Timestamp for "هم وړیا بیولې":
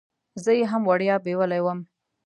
0.71-1.59